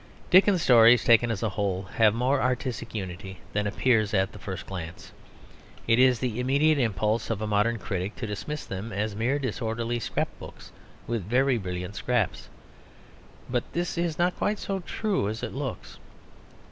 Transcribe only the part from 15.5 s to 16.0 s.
looks.